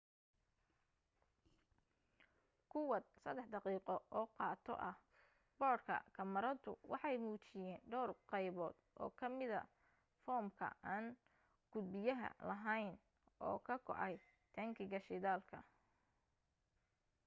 [2.71, 4.95] kuwaad 3 daqiqo oo qado ah
[5.59, 9.59] boodhka kamaradu waxay muujiyeen dhawr qaybood oo kamida
[10.23, 11.05] foormka aan
[11.71, 12.91] gudbiyaha ahayn
[13.47, 14.15] oo ka go'ay
[14.53, 15.57] taangiga shidaalka